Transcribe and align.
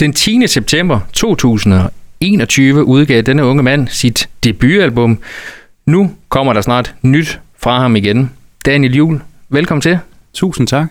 Den 0.00 0.12
10. 0.12 0.46
september 0.46 1.00
2021 1.12 2.84
udgav 2.84 3.22
denne 3.22 3.44
unge 3.44 3.62
mand 3.62 3.88
sit 3.88 4.28
debutalbum. 4.44 5.18
Nu 5.86 6.10
kommer 6.28 6.52
der 6.52 6.60
snart 6.60 6.94
nyt 7.02 7.40
fra 7.62 7.80
ham 7.80 7.96
igen. 7.96 8.30
Daniel 8.66 8.94
Jul, 8.96 9.20
velkommen 9.48 9.80
til. 9.82 9.98
Tusind 10.32 10.66
tak. 10.66 10.86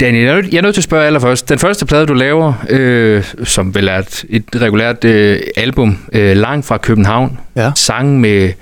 Daniel, 0.00 0.48
jeg 0.52 0.58
er 0.58 0.62
nødt 0.62 0.74
til 0.74 0.80
at 0.80 0.84
spørge 0.84 1.06
allerførst. 1.06 1.48
Den 1.48 1.58
første 1.58 1.86
plade, 1.86 2.06
du 2.06 2.14
laver, 2.14 2.52
øh, 2.68 3.24
som 3.44 3.74
vel 3.74 3.88
er 3.88 3.98
et, 3.98 4.24
et 4.28 4.44
regulært 4.56 5.04
øh, 5.04 5.40
album, 5.56 5.98
øh, 6.12 6.36
langt 6.36 6.66
fra 6.66 6.76
København. 6.78 7.38
Ja. 7.56 7.72
Sang 7.74 8.20
med 8.20 8.52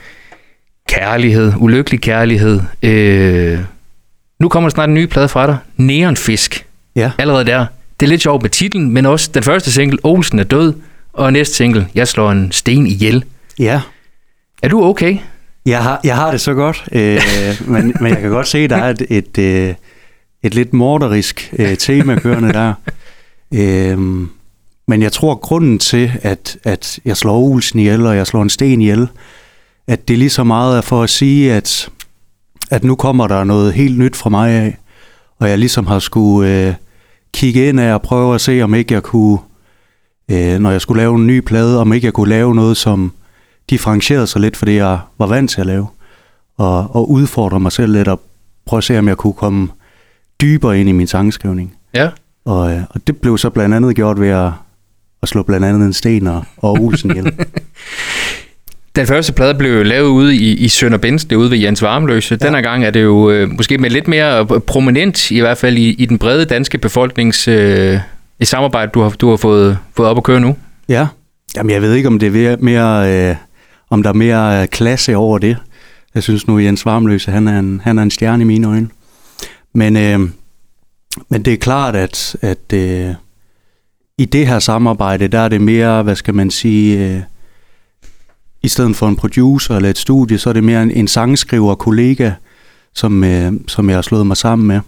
kærlighed, 0.88 1.52
ulykkelig 1.56 2.00
kærlighed. 2.00 2.61
Øh, 2.82 3.59
nu 4.41 4.48
kommer 4.48 4.68
der 4.70 4.75
snart 4.75 4.88
en 4.88 4.95
ny 4.95 5.06
plade 5.06 5.29
fra 5.29 5.46
dig. 5.46 5.56
Neonfisk. 5.77 6.66
Ja. 6.96 7.11
Allerede 7.18 7.45
der. 7.45 7.66
Det 8.00 8.06
er 8.06 8.11
lidt 8.11 8.22
sjovt 8.22 8.42
med 8.42 8.50
titlen, 8.50 8.90
men 8.90 9.06
også 9.06 9.30
den 9.34 9.42
første 9.42 9.72
single, 9.72 9.98
Olsen 10.02 10.38
er 10.38 10.44
død, 10.44 10.74
og 11.12 11.32
næste 11.32 11.54
single, 11.54 11.89
Jeg 11.94 12.08
slår 12.08 12.30
en 12.30 12.52
sten 12.52 12.86
ihjel. 12.86 13.25
Ja. 13.58 13.80
Er 14.62 14.68
du 14.68 14.85
okay? 14.85 15.18
Jeg 15.66 15.82
har, 15.82 16.00
jeg 16.04 16.16
har 16.16 16.30
det 16.30 16.40
så 16.40 16.54
godt, 16.54 16.85
øh, 16.93 17.21
men, 17.72 17.94
men 18.00 18.12
jeg 18.12 18.21
kan 18.21 18.30
godt 18.30 18.49
se, 18.49 18.58
at 18.58 18.71
der 18.71 18.76
er 18.76 18.90
et, 18.90 19.07
et, 19.11 19.38
øh, 19.38 19.75
et 20.43 20.54
lidt 20.54 20.72
morderisk 20.72 21.54
øh, 21.58 21.76
tema 21.76 22.18
kørende 22.18 22.52
der. 22.52 22.75
Øh, 23.54 23.99
men 24.88 25.02
jeg 25.02 25.13
tror, 25.13 25.35
grunden 25.35 25.79
til, 25.79 26.13
at, 26.22 26.57
at 26.64 26.99
jeg 27.04 27.16
slår 27.16 27.38
Olsen 27.38 27.79
ihjel, 27.79 28.07
og 28.07 28.16
jeg 28.16 28.26
slår 28.26 28.43
en 28.43 28.50
sten 28.50 28.80
ihjel, 28.80 29.08
at 29.86 30.08
det 30.08 30.18
lige 30.18 30.30
så 30.30 30.44
meget 30.44 30.76
er 30.76 30.80
for 30.80 31.02
at 31.02 31.11
sige, 31.11 31.52
at, 31.52 31.88
at 32.70 32.84
nu 32.84 32.94
kommer 32.94 33.27
der 33.27 33.44
noget 33.44 33.72
helt 33.72 33.98
nyt 33.98 34.16
fra 34.16 34.30
mig 34.30 34.50
af, 34.50 34.78
og 35.38 35.48
jeg 35.48 35.58
ligesom 35.58 35.86
har 35.86 35.98
skulle 35.98 36.66
øh, 36.69 36.74
kigge 37.34 37.69
ind 37.69 37.80
af 37.80 37.94
og 37.94 38.02
prøve 38.02 38.34
at 38.34 38.41
se, 38.41 38.62
om 38.62 38.74
ikke 38.74 38.94
jeg 38.94 39.02
kunne, 39.02 39.38
øh, 40.30 40.58
når 40.58 40.70
jeg 40.70 40.80
skulle 40.80 41.02
lave 41.02 41.14
en 41.14 41.27
ny 41.27 41.41
plade, 41.41 41.80
om 41.80 41.92
ikke 41.92 42.05
jeg 42.05 42.12
kunne 42.12 42.28
lave 42.28 42.55
noget, 42.55 42.77
som 42.77 43.12
differentierede 43.70 44.26
sig 44.26 44.41
lidt 44.41 44.56
for 44.56 44.64
det, 44.64 44.76
jeg 44.76 44.98
var 45.18 45.26
vant 45.26 45.50
til 45.50 45.60
at 45.60 45.66
lave, 45.66 45.86
og, 46.56 46.96
og 46.96 47.10
udfordre 47.10 47.60
mig 47.60 47.72
selv 47.72 47.92
lidt 47.92 48.08
og 48.08 48.20
prøve 48.66 48.78
at 48.78 48.84
se, 48.84 48.98
om 48.98 49.08
jeg 49.08 49.16
kunne 49.16 49.32
komme 49.32 49.68
dybere 50.41 50.80
ind 50.80 50.88
i 50.88 50.92
min 50.92 51.06
sangskrivning. 51.06 51.74
Ja. 51.94 52.10
Og, 52.44 52.72
øh, 52.72 52.82
og 52.91 53.06
det 53.06 53.16
blev 53.16 53.38
så 53.38 53.50
blandt 53.50 53.74
andet 53.74 53.96
gjort 53.96 54.20
ved 54.20 54.28
at, 54.28 54.50
at 55.22 55.28
slå 55.28 55.42
blandt 55.42 55.66
andet 55.66 55.86
en 55.86 55.92
sten 55.92 56.26
og, 56.26 56.44
og 56.56 56.72
Olsen 56.72 57.10
ihjel. 57.10 57.32
Den 58.97 59.06
første 59.06 59.33
plade 59.33 59.55
blev 59.55 59.84
lavet 59.84 60.09
ude 60.09 60.37
i, 60.37 60.53
i 60.53 60.69
Sønder 60.69 60.98
er 61.31 61.37
ude 61.37 61.50
ved 61.50 61.59
Jens 61.59 61.83
Varmløse. 61.83 62.39
Ja. 62.41 62.47
Denne 62.47 62.62
gang 62.62 62.84
er 62.84 62.91
det 62.91 63.03
jo 63.03 63.31
øh, 63.31 63.50
måske 63.50 63.78
med 63.78 63.91
lidt 63.91 64.09
mere 64.09 64.47
prominent, 64.61 65.31
i 65.31 65.41
hvert 65.41 65.59
fald 65.59 65.77
i, 65.77 65.91
i 65.91 66.06
den 66.06 66.19
brede 66.19 66.45
danske 66.45 66.78
befolknings 66.78 67.48
øh, 67.48 67.98
i 68.41 68.45
samarbejde, 68.45 68.91
du 68.95 69.00
har, 69.00 69.11
du 69.11 69.31
har 69.31 69.37
fået, 69.37 69.78
fået 69.97 70.09
op 70.09 70.17
at 70.17 70.22
køre 70.22 70.41
nu. 70.41 70.56
Ja, 70.89 71.06
Jamen, 71.56 71.70
jeg 71.70 71.83
ved 71.83 71.95
ikke, 71.95 72.09
om 72.09 72.19
det 72.19 72.47
er 72.47 72.56
mere, 72.61 73.28
øh, 73.31 73.37
om 73.91 74.03
der 74.03 74.11
er 74.11 74.15
mere 74.15 74.67
klasse 74.67 75.17
over 75.17 75.39
det. 75.39 75.56
Jeg 76.15 76.22
synes 76.22 76.47
nu, 76.47 76.59
Jens 76.59 76.87
Varmløse, 76.87 77.31
han 77.31 77.48
er 77.48 77.59
en, 77.59 77.81
han 77.84 77.98
er 77.98 78.03
en 78.03 78.11
stjerne 78.11 78.42
i 78.42 78.47
mine 78.47 78.69
øjne. 78.69 78.89
Men, 79.75 79.97
øh, 79.97 80.20
men 81.28 81.42
det 81.42 81.53
er 81.53 81.56
klart, 81.56 81.97
at, 81.97 82.37
at 82.42 82.72
øh, 82.75 83.15
i 84.19 84.25
det 84.25 84.47
her 84.47 84.59
samarbejde, 84.59 85.28
der 85.28 85.39
er 85.39 85.48
det 85.48 85.61
mere, 85.61 86.03
hvad 86.03 86.17
skal 86.17 86.34
man 86.34 86.50
sige, 86.50 87.09
øh, 87.09 87.20
i 88.64 88.68
stedet 88.68 88.96
for 88.96 89.08
en 89.08 89.16
producer 89.16 89.76
eller 89.76 89.90
et 89.90 89.98
studie, 89.98 90.38
så 90.38 90.48
er 90.48 90.52
det 90.52 90.64
mere 90.64 90.82
en, 90.82 90.90
en 90.90 91.08
sangskriver 91.08 91.74
kollega, 91.74 92.32
som, 92.94 93.24
øh, 93.24 93.52
som 93.68 93.88
jeg 93.88 93.96
har 93.96 94.02
slået 94.02 94.26
mig 94.26 94.36
sammen 94.36 94.68
med. 94.68 94.80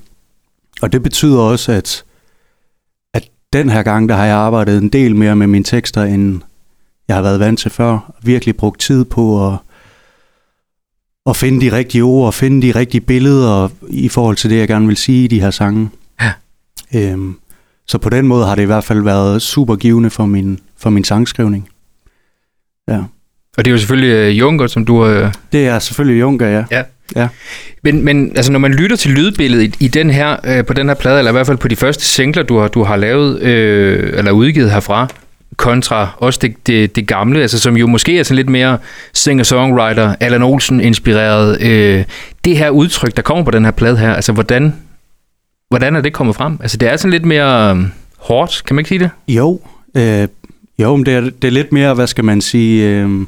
Og 0.83 0.93
det 0.93 1.03
betyder 1.03 1.39
også, 1.39 1.73
at, 1.73 2.05
at 3.15 3.29
den 3.53 3.71
her 3.71 3.83
gang, 3.83 4.09
der 4.09 4.15
har 4.15 4.25
jeg 4.25 4.37
arbejdet 4.37 4.83
en 4.83 4.89
del 4.89 5.17
mere 5.17 5.37
med 5.37 5.47
mine 5.47 5.65
tekster, 5.65 6.03
end 6.03 6.41
jeg 7.09 7.17
har 7.17 7.23
været 7.23 7.41
vant 7.41 7.59
til 7.59 7.71
før. 7.71 8.13
Virkelig 8.23 8.57
brugt 8.57 8.81
tid 8.81 9.05
på 9.05 9.49
at, 9.49 9.59
at 11.27 11.37
finde 11.37 11.61
de 11.61 11.77
rigtige 11.77 12.03
ord, 12.03 12.27
og 12.27 12.35
finde 12.35 12.67
de 12.67 12.79
rigtige 12.79 13.01
billeder 13.01 13.69
i 13.89 14.09
forhold 14.09 14.37
til 14.37 14.51
det, 14.51 14.59
jeg 14.59 14.69
gerne 14.69 14.87
vil 14.87 14.97
sige 14.97 15.25
i 15.25 15.29
de 15.29 15.41
her 15.41 15.51
sange. 15.51 15.91
Ja. 16.21 16.33
Øhm, 16.95 17.39
så 17.87 17.99
på 17.99 18.09
den 18.09 18.27
måde 18.27 18.47
har 18.47 18.55
det 18.55 18.63
i 18.63 18.67
hvert 18.67 18.85
fald 18.85 19.03
været 19.03 19.43
super 19.43 19.77
givende 19.77 20.11
for 20.11 20.27
min, 20.27 20.61
for 20.77 20.91
min 20.91 21.05
sangskrivning. 21.05 21.69
Ja. 22.89 23.03
Og 23.57 23.65
det 23.65 23.71
er 23.71 23.73
jo 23.73 23.79
selvfølgelig 23.79 24.31
uh, 24.31 24.39
Junker, 24.39 24.67
som 24.67 24.85
du 24.85 25.03
har... 25.03 25.25
Uh... 25.25 25.33
Det 25.53 25.67
er 25.67 25.79
selvfølgelig 25.79 26.21
Junker, 26.21 26.47
ja. 26.47 26.65
Ja. 26.71 26.83
ja. 27.17 27.29
Men, 27.83 28.05
men 28.05 28.33
altså, 28.37 28.53
når 28.53 28.59
man 28.59 28.75
lytter 28.75 28.97
til 28.97 29.11
lydbilledet 29.11 29.65
i, 29.65 29.85
i 29.85 29.89
den 29.89 30.11
her, 30.11 30.37
øh, 30.45 30.65
på 30.65 30.73
den 30.73 30.89
her 30.89 30.95
plade, 30.95 31.19
eller 31.19 31.31
i 31.31 31.33
hvert 31.33 31.47
fald 31.47 31.57
på 31.57 31.69
de 31.69 31.77
første 31.77 32.05
singler, 32.05 32.43
du 32.43 32.59
har, 32.59 32.69
du 32.69 32.83
har 32.83 32.97
lavet, 32.97 33.43
øh, 33.43 34.19
eller 34.19 34.31
udgivet 34.31 34.71
herfra, 34.71 35.09
kontra 35.57 36.09
også 36.17 36.39
det, 36.43 36.67
det, 36.67 36.97
det 36.97 37.07
gamle, 37.07 37.41
altså 37.41 37.59
som 37.59 37.77
jo 37.77 37.87
måske 37.87 38.19
er 38.19 38.23
sådan 38.23 38.37
lidt 38.37 38.49
mere 38.49 38.79
singer-songwriter, 39.15 40.15
Alan 40.21 40.43
Olsen 40.43 40.81
inspireret. 40.81 41.63
Øh, 41.63 42.05
det 42.45 42.59
her 42.59 42.71
udtryk, 42.71 43.17
der 43.17 43.23
kommer 43.23 43.45
på 43.45 43.51
den 43.51 43.65
her 43.65 43.71
plade 43.71 43.97
her, 43.97 44.15
altså 44.15 44.33
hvordan, 44.33 44.75
hvordan 45.69 45.97
er 45.97 46.01
det 46.01 46.13
kommet 46.13 46.37
frem? 46.37 46.59
Altså 46.61 46.77
det 46.77 46.93
er 46.93 46.97
sådan 46.97 47.11
lidt 47.11 47.25
mere 47.25 47.77
øh, 47.77 47.83
hårdt, 48.19 48.63
kan 48.67 48.77
man 48.77 48.81
ikke 48.81 48.89
sige 48.89 48.99
det? 48.99 49.11
Jo, 49.29 49.61
øh, 49.97 50.29
jo 50.79 50.97
men 50.97 51.07
det 51.07 51.15
er, 51.15 51.21
det 51.21 51.45
er 51.45 51.53
lidt 51.53 51.73
mere, 51.73 51.95
hvad 51.95 52.07
skal 52.07 52.25
man 52.25 52.41
sige, 52.41 52.89
øh, 52.89 53.27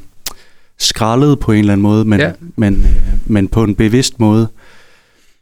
skrællet 0.79 1.39
på 1.39 1.53
en 1.53 1.59
eller 1.59 1.73
anden 1.73 1.83
måde, 1.83 2.05
men, 2.05 2.21
ja. 2.21 2.33
men, 2.57 2.75
øh, 2.75 3.19
men 3.27 3.49
på 3.49 3.65
en 3.65 3.75
bevidst 3.75 4.21
måde. 4.21 4.49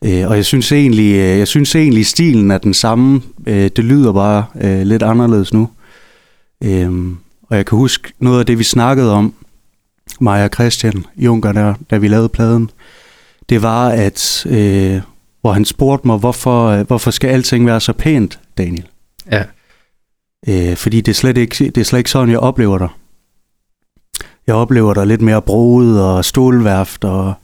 Øh, 0.05 0.29
og 0.29 0.37
jeg 0.37 0.45
synes 0.45 0.73
egentlig, 0.73 1.13
øh, 1.13 1.39
jeg 1.39 1.49
synes 1.49 1.75
egentlig 1.75 2.07
stilen 2.07 2.51
er 2.51 2.59
den 2.59 2.75
samme. 2.75 3.23
Øh, 3.47 3.71
det 3.77 3.85
lyder 3.85 4.13
bare 4.13 4.45
øh, 4.61 4.83
lidt 4.83 5.03
anderledes 5.03 5.53
nu. 5.53 5.69
Øhm, 6.65 7.17
og 7.43 7.57
jeg 7.57 7.67
kan 7.67 7.79
huske 7.79 8.13
noget 8.19 8.41
af 8.41 8.47
det, 8.47 8.59
vi 8.59 8.65
snakkede 8.65 9.13
om, 9.13 9.35
mig 10.21 10.45
og 10.45 10.51
Christian 10.55 11.05
Junker, 11.17 11.53
der, 11.53 11.75
da 11.91 11.97
vi 11.97 12.09
lavede 12.09 12.29
pladen, 12.29 12.71
det 13.49 13.63
var, 13.63 13.89
at 13.89 14.47
øh, 14.47 15.01
hvor 15.41 15.53
han 15.53 15.65
spurgte 15.65 16.07
mig, 16.07 16.19
hvorfor, 16.19 16.67
øh, 16.69 16.87
hvorfor 16.87 17.11
skal 17.11 17.29
alting 17.29 17.67
være 17.67 17.81
så 17.81 17.93
pænt, 17.93 18.41
Daniel? 18.59 18.87
Ja. 19.31 19.45
Øh, 20.49 20.77
fordi 20.77 21.01
det 21.01 21.13
er, 21.13 21.15
slet 21.15 21.39
ikke, 21.39 21.65
det 21.65 21.79
er 21.79 21.85
slet 21.85 21.99
ikke 21.99 22.11
sådan, 22.11 22.31
jeg 22.31 22.39
oplever 22.39 22.79
dig. 22.79 22.89
Jeg 24.47 24.55
oplever 24.55 24.95
dig 24.95 25.07
lidt 25.07 25.23
mere 25.23 25.43
broet 25.43 26.03
og 26.03 26.25
stålværft, 26.25 27.05
og, 27.05 27.35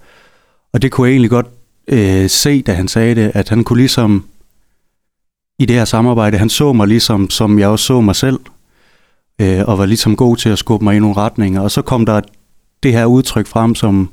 og 0.73 0.83
det 0.83 0.93
kunne 0.93 1.09
jeg 1.09 1.13
egentlig 1.13 1.31
godt 1.31 1.47
øh, 1.89 2.31
se, 2.31 2.63
da 2.63 2.73
han 2.73 2.89
sagde 2.89 3.15
det, 3.15 3.33
at 3.35 3.49
han 3.49 3.65
kunne 3.65 3.79
ligesom, 3.79 4.25
i 5.59 5.67
det 5.67 5.77
her 5.77 5.85
samarbejde, 5.85 6.39
han 6.39 6.49
så 6.49 6.73
mig 6.73 6.89
ligesom, 6.89 7.31
som 7.31 7.59
jeg 7.59 7.69
også 7.69 7.85
så 7.85 8.01
mig 8.01 8.17
selv 8.17 8.41
øh, 9.41 9.61
og 9.67 9.79
var 9.79 9.87
ligesom 9.87 10.17
god 10.17 10.37
til 10.37 10.49
at 10.49 10.59
skubbe 10.59 10.85
mig 10.85 10.97
i 10.97 10.99
nogle 10.99 11.17
retninger. 11.17 11.61
Og 11.61 11.71
så 11.71 11.83
kom 11.83 12.07
der 12.07 12.21
det 12.83 12.93
her 12.93 13.05
udtryk 13.05 13.47
frem, 13.47 13.75
som 13.75 14.11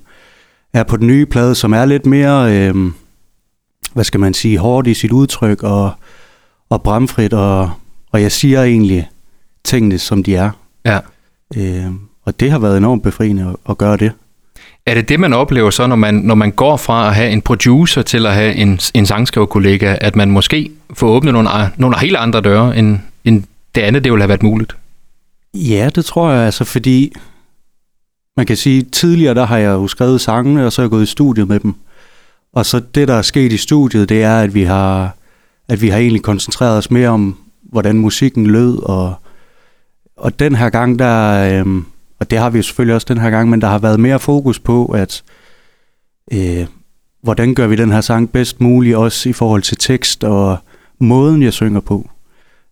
er 0.74 0.84
på 0.84 0.98
den 0.98 1.08
nye 1.08 1.26
plade, 1.26 1.56
som 1.56 1.74
er 1.74 1.86
lidt 1.86 2.06
mere, 2.06 2.56
øh, 2.56 2.76
hvad 3.94 4.04
skal 4.04 4.20
man 4.20 4.34
sige, 4.34 4.58
hårdt 4.58 4.88
i 4.88 4.94
sit 4.94 5.12
udtryk 5.12 5.64
og, 5.64 5.92
og 6.70 6.84
bramfrit, 6.84 7.34
og, 7.34 7.72
og 8.12 8.22
jeg 8.22 8.32
siger 8.32 8.64
egentlig 8.64 9.10
tingene, 9.64 9.98
som 9.98 10.24
de 10.24 10.36
er. 10.36 10.52
Ja. 10.86 11.00
Øh, 11.56 11.92
og 12.30 12.40
det 12.40 12.52
har 12.52 12.60
været 12.60 12.78
enormt 12.78 13.04
befriende 13.04 13.56
at, 13.70 13.78
gøre 13.78 13.98
det. 13.98 14.12
Er 14.86 14.94
det 14.94 15.10
det, 15.10 15.20
man 15.20 15.34
oplever 15.34 15.70
så, 15.70 15.88
når 15.88 15.96
man, 15.96 16.14
når 16.14 16.36
man 16.36 16.52
går 16.52 16.78
fra 16.78 17.08
at 17.08 17.16
have 17.16 17.32
en 17.32 17.42
producer 17.42 18.02
til 18.02 18.26
at 18.26 18.34
have 18.34 18.54
en, 18.56 18.80
en 18.94 19.06
sangskriverkollega, 19.06 19.96
at 20.02 20.16
man 20.16 20.32
måske 20.32 20.72
får 20.94 21.08
åbnet 21.08 21.34
nogle, 21.34 21.50
nogle 21.78 22.00
helt 22.00 22.16
andre 22.16 22.42
døre, 22.42 22.78
end, 22.78 23.00
end 23.26 23.44
det 23.76 23.82
andet, 23.82 24.04
det 24.04 24.12
ville 24.12 24.22
have 24.22 24.30
været 24.30 24.44
muligt? 24.44 24.76
Ja, 25.54 25.90
det 25.96 26.06
tror 26.06 26.32
jeg, 26.32 26.46
altså 26.46 26.64
fordi 26.64 27.14
man 28.38 28.46
kan 28.46 28.58
sige, 28.58 28.82
tidligere 28.82 29.34
der 29.34 29.46
har 29.46 29.58
jeg 29.58 29.70
jo 29.70 29.88
skrevet 29.88 30.22
sangene, 30.22 30.66
og 30.66 30.74
så 30.74 30.82
er 30.82 30.84
jeg 30.84 30.90
gået 30.90 31.04
i 31.04 31.12
studiet 31.12 31.48
med 31.48 31.60
dem. 31.60 31.76
Og 32.54 32.66
så 32.66 32.82
det, 32.96 33.08
der 33.08 33.14
er 33.14 33.22
sket 33.22 33.54
i 33.54 33.58
studiet, 33.58 34.10
det 34.10 34.24
er, 34.24 34.40
at 34.40 34.54
vi 34.54 34.64
har, 34.64 35.16
at 35.70 35.82
vi 35.82 35.90
har 35.90 35.98
egentlig 35.98 36.22
koncentreret 36.22 36.78
os 36.78 36.92
mere 36.92 37.10
om, 37.10 37.38
hvordan 37.62 37.98
musikken 37.98 38.48
lød, 38.48 38.78
og, 38.84 39.16
og 40.18 40.40
den 40.40 40.56
her 40.56 40.70
gang, 40.70 41.00
der, 41.00 41.60
øhm, 41.60 41.86
og 42.20 42.32
det 42.32 42.40
har 42.40 42.50
vi 42.50 42.58
jo 42.58 42.64
selvfølgelig 42.64 42.96
også 42.96 43.06
den 43.10 43.18
her 43.18 43.30
gang, 43.30 43.50
men 43.50 43.62
der 43.62 43.68
har 43.68 43.80
været 43.80 44.00
mere 44.00 44.20
fokus 44.20 44.60
på, 44.60 44.86
at 44.86 45.24
øh, 46.34 46.68
hvordan 47.22 47.56
gør 47.56 47.68
vi 47.68 47.76
den 47.76 47.92
her 47.92 48.02
sang 48.02 48.32
bedst 48.32 48.62
muligt, 48.62 48.96
også 48.96 49.30
i 49.30 49.34
forhold 49.34 49.62
til 49.62 49.78
tekst 49.78 50.24
og 50.24 50.58
måden, 51.00 51.44
jeg 51.44 51.54
synger 51.54 51.80
på. 51.80 52.10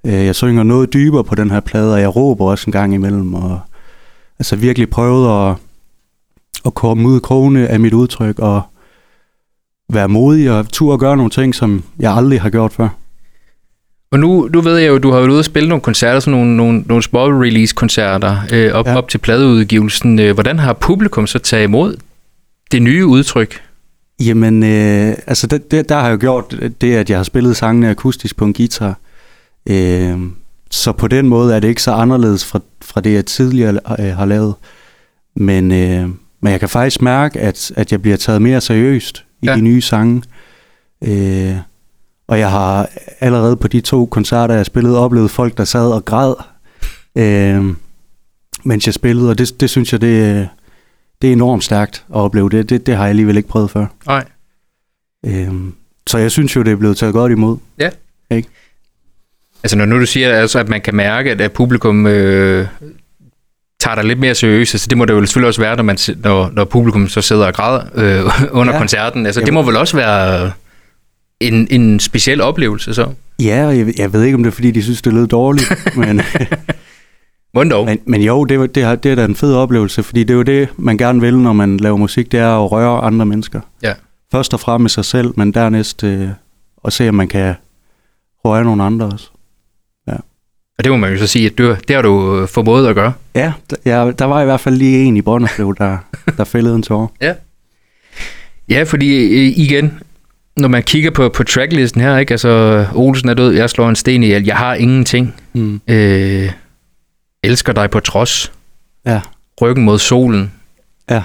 Øh, 0.06 0.14
jeg 0.14 0.36
synger 0.36 0.64
noget 0.64 0.94
dybere 0.94 1.24
på 1.24 1.36
den 1.36 1.52
her 1.52 1.60
plade, 1.60 1.94
og 1.94 2.02
jeg 2.02 2.16
råber 2.16 2.46
også 2.46 2.64
en 2.68 2.72
gang 2.72 2.94
imellem, 2.94 3.34
og 3.34 3.60
altså 4.40 4.56
virkelig 4.56 4.90
prøvet 4.90 5.50
at, 5.50 5.56
at 6.66 6.74
komme 6.74 7.08
ud 7.08 7.18
i 7.18 7.24
krogene 7.24 7.68
af 7.68 7.80
mit 7.80 7.94
udtryk, 7.94 8.40
og 8.40 8.62
være 9.90 10.08
modig 10.08 10.52
og 10.52 10.70
tur 10.70 10.94
at 10.94 11.00
gøre 11.00 11.18
nogle 11.18 11.30
ting, 11.30 11.56
som 11.56 11.84
jeg 12.00 12.14
aldrig 12.14 12.42
har 12.42 12.50
gjort 12.50 12.74
før. 12.74 12.90
Og 14.12 14.20
nu, 14.20 14.50
nu 14.54 14.62
ved 14.62 14.78
jeg 14.78 14.88
jo, 14.88 14.98
du 14.98 15.12
har 15.12 15.20
været 15.20 15.30
ude 15.30 15.40
og 15.40 15.46
spille 15.46 15.70
nogle 15.70 15.82
koncerter, 15.82 16.20
sådan 16.20 16.40
nogle, 16.40 16.58
nogle, 16.58 16.84
nogle 16.86 17.04
small 17.04 17.34
release 17.34 17.76
koncerter 17.76 18.38
øh, 18.54 18.74
op, 18.74 18.88
ja. 18.88 18.98
op 18.98 19.10
til 19.10 19.18
pladeudgivelsen. 19.18 20.20
Øh, 20.20 20.34
hvordan 20.34 20.60
har 20.60 20.74
publikum 20.74 21.28
så 21.28 21.40
taget 21.40 21.64
imod 21.64 21.96
det 22.72 22.82
nye 22.82 23.06
udtryk? 23.06 23.62
Jamen, 24.20 24.64
øh, 24.64 25.16
altså 25.28 25.48
det, 25.48 25.72
det, 25.72 25.90
der 25.90 25.96
har 25.96 26.04
jeg 26.04 26.12
jo 26.12 26.18
gjort 26.20 26.56
det, 26.82 26.96
at 26.96 27.10
jeg 27.10 27.20
har 27.20 27.24
spillet 27.24 27.58
sangene 27.58 27.90
akustisk 27.90 28.38
på 28.38 28.46
en 28.46 28.54
guitar. 28.54 29.00
Øh, 29.70 30.18
så 30.72 30.92
på 30.92 31.08
den 31.08 31.28
måde 31.28 31.56
er 31.56 31.60
det 31.60 31.68
ikke 31.68 31.84
så 31.84 31.92
anderledes 31.92 32.46
fra, 32.46 32.60
fra 32.82 33.02
det, 33.02 33.14
jeg 33.14 33.26
tidligere 33.26 33.80
øh, 34.00 34.18
har 34.18 34.26
lavet. 34.26 34.54
Men, 35.36 35.72
øh, 35.72 36.10
men 36.42 36.52
jeg 36.52 36.60
kan 36.60 36.70
faktisk 36.70 37.02
mærke, 37.02 37.40
at, 37.40 37.72
at 37.76 37.92
jeg 37.92 38.02
bliver 38.02 38.18
taget 38.18 38.42
mere 38.42 38.62
seriøst 38.62 39.26
i 39.42 39.46
ja. 39.46 39.56
de 39.56 39.62
nye 39.62 39.82
sange. 39.82 40.24
Øh, 41.04 41.56
og 42.28 42.40
jeg 42.40 42.52
har 42.52 42.90
allerede 43.20 43.56
på 43.56 43.68
de 43.68 43.82
to 43.82 44.06
koncerter, 44.06 44.56
jeg 44.56 44.66
spillede, 44.66 45.00
oplevet 45.00 45.32
folk, 45.32 45.58
der 45.58 45.64
sad 45.64 45.92
og 45.92 46.06
græd, 46.06 46.34
øh, 47.16 47.76
mens 48.64 48.86
jeg 48.86 48.94
spillede. 48.94 49.30
Og 49.30 49.38
det, 49.38 49.60
det 49.60 49.70
synes 49.70 49.92
jeg, 49.92 50.02
det, 50.02 50.50
det 51.22 51.28
er 51.28 51.34
enormt 51.34 51.64
stærkt 51.64 52.06
at 52.10 52.16
opleve. 52.16 52.50
Det, 52.50 52.70
det, 52.70 52.86
det 52.86 52.96
har 52.96 53.04
jeg 53.04 53.10
alligevel 53.10 53.38
ikke 53.38 53.50
prøvet 53.50 53.72
før. 53.72 53.86
Nej. 54.08 54.26
Øh, 55.26 55.54
så 56.08 56.18
jeg 56.18 56.32
synes 56.32 56.56
jo, 56.56 56.64
det 56.64 56.72
er 56.72 56.76
blevet 56.76 56.98
taget 56.98 57.14
godt 57.14 57.32
imod. 57.32 57.58
Ja. 57.80 57.90
Ikke? 58.32 58.50
Altså 59.64 59.78
når 59.78 59.86
nu 59.86 60.00
du 60.00 60.06
siger, 60.06 60.34
altså, 60.34 60.60
at 60.60 60.70
man 60.70 60.82
kan 60.82 60.96
mærke, 60.96 61.32
at, 61.32 61.42
at 61.42 61.52
publikum 61.52 62.08
øh, 62.08 62.68
tager 63.80 63.96
dig 63.96 64.04
lidt 64.04 64.20
mere 64.20 64.36
seriøst, 64.36 64.74
altså 64.74 64.88
det 64.90 64.98
må 64.98 65.06
det 65.06 65.14
jo 65.14 65.26
selvfølgelig 65.26 65.48
også 65.48 65.62
være, 65.62 65.76
når, 65.76 65.84
man, 65.84 65.98
når, 66.18 66.50
når 66.54 66.66
publikum 66.66 67.08
så 67.08 67.22
sidder 67.22 67.48
og 67.48 67.54
græder 67.54 67.86
øh, 67.96 68.32
under 68.60 68.74
ja. 68.74 68.80
koncerten. 68.80 69.26
Altså 69.26 69.42
det 69.42 69.54
må 69.54 69.62
vel 69.62 69.76
også 69.76 69.98
være 69.98 70.52
en, 71.40 71.68
en 71.72 72.00
speciel 72.00 72.42
oplevelse 72.42 72.94
så? 72.94 73.14
Ja, 73.40 73.66
og 73.68 73.78
jeg, 73.78 74.00
jeg 74.00 74.14
ved 74.14 74.24
ikke, 74.24 74.36
om 74.36 74.44
det 74.44 74.50
er, 74.50 74.56
fordi 74.56 74.72
de 74.72 74.84
synes, 74.84 75.02
det 75.02 75.14
lød 75.14 75.28
dårligt, 75.28 75.74
men... 75.98 76.22
Men, 77.54 78.00
men 78.06 78.22
jo, 78.22 78.46
det, 78.46 78.76
det, 78.76 78.84
er, 78.84 78.96
det 78.96 79.12
er 79.12 79.16
da 79.16 79.26
en 79.26 79.36
fed 79.36 79.54
oplevelse, 79.54 80.04
fordi 80.04 80.24
det 80.24 80.30
er 80.30 80.38
jo 80.38 80.42
det, 80.42 80.70
man 80.78 80.98
gerne 80.98 81.22
vil, 81.22 81.38
når 81.38 81.54
man 81.54 81.78
laver 81.78 81.98
musik, 81.98 82.32
det 82.32 82.40
er 82.40 82.64
at 82.64 82.72
røre 82.72 83.02
andre 83.02 83.26
mennesker. 83.26 83.62
Ja. 83.84 83.94
Først 84.32 84.54
og 84.54 84.60
fremmest 84.60 84.96
sig 84.96 85.06
selv, 85.06 85.34
men 85.36 85.52
dernæst 85.52 86.04
øh, 86.04 86.30
at 86.86 86.94
se, 86.94 87.10
om 87.10 87.16
man 87.16 87.28
kan 87.28 87.56
røre 88.46 88.64
nogle 88.64 88.84
andre 88.84 89.06
også. 89.06 89.30
Ja. 90.08 90.14
Og 90.78 90.84
det 90.84 90.92
må 90.92 90.98
man 90.98 91.12
jo 91.12 91.18
så 91.18 91.28
sige, 91.28 91.46
at 91.46 91.58
det, 91.58 91.88
det 91.88 91.96
har 91.96 92.04
du 92.04 92.42
øh, 92.42 92.48
formået 92.48 92.88
at 92.88 92.96
gøre. 92.96 93.14
Ja, 93.36 93.54
der, 93.86 94.12
der 94.12 94.26
var 94.26 94.42
i 94.42 94.46
hvert 94.46 94.60
fald 94.60 94.76
lige 94.76 95.04
en 95.04 95.18
i 95.18 95.22
Brønderslev, 95.22 95.76
der, 95.78 95.98
der 96.38 96.44
fældede 96.54 96.76
en 96.76 96.84
tår. 96.84 97.16
Ja. 97.22 97.34
Ja, 98.70 98.84
fordi 98.84 99.16
øh, 99.16 99.54
igen, 99.58 100.00
når 100.58 100.68
man 100.68 100.84
kigger 100.84 101.12
på, 101.12 101.30
på 101.30 101.44
tracklisten 101.44 102.02
her, 102.02 102.18
ikke? 102.18 102.32
altså 102.32 102.86
Olsen 102.96 103.30
er 103.30 103.34
død, 103.34 103.54
jeg 103.54 103.70
slår 103.70 103.90
en 103.90 103.96
sten 103.96 104.24
ihjel, 104.24 104.46
jeg 104.46 104.56
har 104.56 104.74
ingenting. 104.74 105.36
Mm. 105.54 105.82
Øh, 105.88 106.52
elsker 107.44 107.74
dig 107.74 107.90
på 107.90 108.00
trods. 108.00 108.52
Ja. 109.06 109.20
Ryggen 109.62 109.84
mod 109.84 110.00
solen. 110.00 110.52
Ja. 111.10 111.22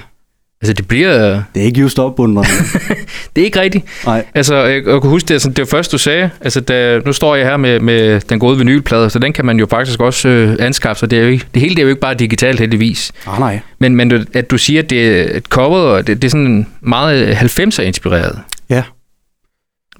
Altså, 0.61 0.73
det 0.73 0.87
bliver... 0.87 1.41
Det 1.55 1.61
er 1.61 1.65
ikke 1.65 1.81
just 1.81 1.99
opbundet. 1.99 2.45
det 3.35 3.41
er 3.41 3.45
ikke 3.45 3.61
rigtigt. 3.61 3.85
Nej. 4.05 4.25
Altså, 4.35 4.55
jeg, 4.55 4.83
jeg 4.87 5.01
kan 5.01 5.09
huske 5.09 5.27
det, 5.27 5.33
altså, 5.33 5.49
det 5.49 5.59
var 5.59 5.65
først, 5.65 5.91
du 5.91 5.97
sagde. 5.97 6.29
Altså, 6.41 6.61
da, 6.61 6.99
nu 7.05 7.13
står 7.13 7.35
jeg 7.35 7.45
her 7.45 7.57
med, 7.57 7.79
med 7.79 8.19
den 8.19 8.39
gode 8.39 8.57
vinylplade, 8.57 9.09
så 9.09 9.19
den 9.19 9.33
kan 9.33 9.45
man 9.45 9.59
jo 9.59 9.65
faktisk 9.69 9.99
også 9.99 10.29
øh, 10.29 10.55
anskaffe 10.59 10.99
sig. 10.99 11.11
Det, 11.11 11.19
er 11.19 11.23
jo 11.23 11.29
ikke, 11.29 11.45
det 11.53 11.61
hele 11.61 11.75
det 11.75 11.79
er 11.79 11.83
jo 11.83 11.89
ikke 11.89 12.01
bare 12.01 12.13
digitalt, 12.13 12.59
heldigvis. 12.59 13.11
Ah, 13.27 13.39
nej. 13.39 13.59
Men, 13.79 13.95
men 13.95 14.27
at 14.33 14.51
du 14.51 14.57
siger, 14.57 14.81
at 14.81 14.89
det 14.89 15.21
er 15.21 15.37
et 15.37 15.45
cover, 15.45 15.79
og 15.79 16.07
det, 16.07 16.21
det 16.21 16.27
er 16.27 16.31
sådan 16.31 16.67
meget 16.81 17.33
90'er-inspireret. 17.33 18.39
Ja. 18.69 18.83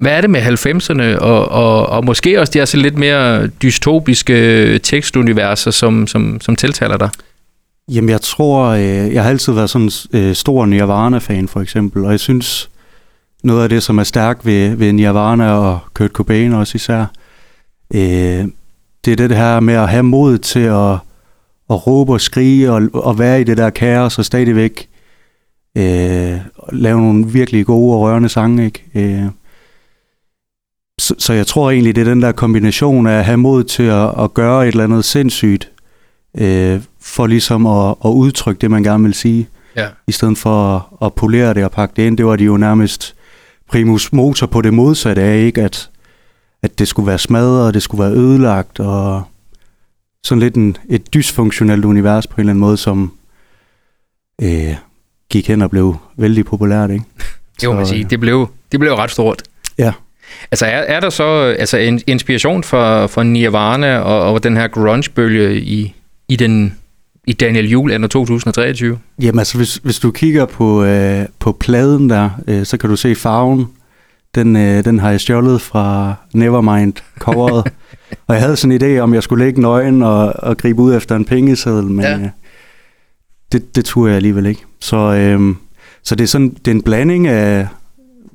Hvad 0.00 0.12
er 0.12 0.20
det 0.20 0.30
med 0.30 0.40
90'erne, 0.42 1.18
og, 1.18 1.48
og, 1.48 1.86
og 1.86 2.04
måske 2.04 2.40
også 2.40 2.50
de 2.52 2.58
her 2.58 2.64
så 2.64 2.76
lidt 2.76 2.98
mere 2.98 3.46
dystopiske 3.46 4.78
tekstuniverser, 4.78 5.70
som, 5.70 6.06
som, 6.06 6.40
som 6.40 6.56
tiltaler 6.56 6.96
dig? 6.96 7.10
Jamen, 7.88 8.10
jeg 8.10 8.20
tror, 8.20 8.64
øh, 8.66 9.14
jeg 9.14 9.22
har 9.22 9.30
altid 9.30 9.52
været 9.52 9.70
sådan 9.70 9.90
en 10.12 10.34
stor 10.34 10.66
Nirvana-fan, 10.66 11.48
for 11.48 11.60
eksempel, 11.60 12.04
og 12.04 12.10
jeg 12.10 12.20
synes, 12.20 12.70
noget 13.42 13.62
af 13.62 13.68
det, 13.68 13.82
som 13.82 13.98
er 13.98 14.04
stærkt 14.04 14.46
ved, 14.46 14.74
ved 14.76 14.92
Nirvana 14.92 15.52
og 15.52 15.78
Kurt 15.94 16.10
Cobain 16.10 16.52
også 16.52 16.76
især, 16.76 17.06
øh, 17.94 18.44
det 19.04 19.12
er 19.12 19.28
det 19.28 19.36
her 19.36 19.60
med 19.60 19.74
at 19.74 19.88
have 19.88 20.02
mod 20.02 20.38
til 20.38 20.60
at, 20.60 20.92
at 21.70 21.86
råbe 21.86 22.12
og 22.12 22.20
skrige 22.20 22.72
og, 22.72 22.82
og 22.92 23.18
være 23.18 23.40
i 23.40 23.44
det 23.44 23.56
der 23.56 23.70
kaos 23.70 24.18
og 24.18 24.24
stadigvæk 24.24 24.88
øh, 25.76 26.38
lave 26.72 27.00
nogle 27.00 27.26
virkelig 27.26 27.66
gode 27.66 27.94
og 27.94 28.00
rørende 28.00 28.28
sange, 28.28 28.64
ikke? 28.64 28.84
Øh, 28.94 29.24
så, 31.00 31.14
så 31.18 31.32
jeg 31.32 31.46
tror 31.46 31.70
egentlig, 31.70 31.96
det 31.96 32.00
er 32.00 32.10
den 32.10 32.22
der 32.22 32.32
kombination 32.32 33.06
af 33.06 33.18
at 33.18 33.24
have 33.24 33.36
mod 33.36 33.64
til 33.64 33.82
at, 33.82 34.22
at 34.24 34.34
gøre 34.34 34.68
et 34.68 34.72
eller 34.72 34.84
andet 34.84 35.04
sindssygt, 35.04 35.70
øh, 36.38 36.80
for 37.00 37.26
ligesom 37.26 37.66
at, 37.66 37.94
at 38.04 38.08
udtrykke 38.08 38.60
det, 38.60 38.70
man 38.70 38.82
gerne 38.82 39.04
vil 39.04 39.14
sige, 39.14 39.48
ja. 39.76 39.88
i 40.06 40.12
stedet 40.12 40.38
for 40.38 40.76
at, 40.76 41.06
at 41.06 41.14
polere 41.14 41.54
det 41.54 41.64
og 41.64 41.70
pakke 41.70 41.92
det 41.96 42.02
ind. 42.06 42.18
Det 42.18 42.26
var 42.26 42.36
de 42.36 42.44
jo 42.44 42.56
nærmest 42.56 43.14
primus 43.70 44.12
motor 44.12 44.46
på 44.46 44.60
det 44.60 44.74
modsatte 44.74 45.22
af, 45.22 45.38
ikke? 45.38 45.62
At, 45.62 45.90
at 46.62 46.78
det 46.78 46.88
skulle 46.88 47.06
være 47.06 47.18
smadret, 47.18 47.66
og 47.66 47.74
det 47.74 47.82
skulle 47.82 48.04
være 48.04 48.12
ødelagt, 48.12 48.80
og 48.80 49.22
sådan 50.24 50.40
lidt 50.40 50.54
en, 50.54 50.76
et 50.88 51.14
dysfunktionelt 51.14 51.84
univers 51.84 52.26
på 52.26 52.34
en 52.34 52.40
eller 52.40 52.50
anden 52.50 52.60
måde, 52.60 52.76
som 52.76 53.12
øh, 54.42 54.74
gik 55.30 55.48
hen 55.48 55.62
og 55.62 55.70
blev 55.70 55.96
vældig 56.16 56.44
populært, 56.44 56.90
ikke? 56.90 57.04
Det 57.60 57.68
må 57.68 57.74
man 57.74 57.86
sige. 57.86 58.04
Det 58.04 58.20
blev, 58.20 58.48
det 58.72 58.80
blev 58.80 58.94
ret 58.94 59.10
stort. 59.10 59.42
Ja. 59.78 59.92
Altså 60.50 60.66
er, 60.66 60.78
er 60.78 61.00
der 61.00 61.10
så 61.10 61.54
altså 61.58 61.76
en 61.76 62.00
inspiration 62.06 62.62
for, 62.64 63.06
for 63.06 63.22
Nirvana 63.22 63.98
og, 63.98 64.32
og 64.32 64.42
den 64.42 64.56
her 64.56 64.68
grunge-bølge 64.68 65.60
i, 65.60 65.94
i, 66.28 66.36
den, 66.36 66.78
i 67.26 67.32
Daniel 67.32 67.68
Juhl 67.68 67.94
under 67.94 68.08
2023? 68.08 68.98
Jamen 69.22 69.38
altså, 69.38 69.56
hvis, 69.56 69.74
hvis 69.74 69.98
du 69.98 70.10
kigger 70.10 70.46
på, 70.46 70.84
øh, 70.84 71.26
på 71.38 71.52
pladen 71.52 72.10
der, 72.10 72.30
øh, 72.48 72.64
så 72.64 72.76
kan 72.76 72.90
du 72.90 72.96
se 72.96 73.14
farven. 73.14 73.66
Den, 74.34 74.56
øh, 74.56 74.84
den 74.84 74.98
har 74.98 75.10
jeg 75.10 75.20
stjålet 75.20 75.60
fra 75.60 76.14
Nevermind 76.32 76.94
coveret. 77.18 77.64
og 78.26 78.34
jeg 78.34 78.42
havde 78.42 78.56
sådan 78.56 78.72
en 78.72 78.82
idé 78.82 78.98
om, 79.00 79.14
jeg 79.14 79.22
skulle 79.22 79.44
lægge 79.44 79.60
nøgen 79.60 80.02
og, 80.02 80.32
og 80.36 80.56
gribe 80.56 80.82
ud 80.82 80.94
efter 80.94 81.16
en 81.16 81.24
pengeseddel, 81.24 81.84
men 81.84 82.04
ja. 82.04 82.18
øh, 82.18 82.28
det, 83.52 83.76
det 83.76 83.84
turde 83.84 84.08
jeg 84.08 84.16
alligevel 84.16 84.46
ikke. 84.46 84.62
Så, 84.80 84.96
øh, 84.96 85.54
så 86.02 86.14
det 86.14 86.24
er 86.24 86.28
sådan 86.28 86.50
det 86.50 86.68
er 86.68 86.74
en 86.74 86.82
blanding 86.82 87.26
af, 87.26 87.68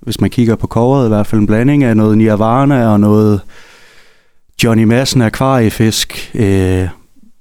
hvis 0.02 0.22
man 0.22 0.30
kigger 0.30 0.56
på 0.56 0.68
coveret 0.68 1.06
i 1.06 1.08
hvert 1.08 1.28
fald, 1.28 1.42
en 1.42 1.48
blanding 1.48 1.84
af 1.84 1.98
noget 1.98 2.18
Nirvana 2.18 2.88
og 2.88 3.00
noget 3.00 3.42
Johnny 4.64 4.84
Madsen 4.84 5.22
akvariefisk, 5.22 6.32
øh, 6.36 6.88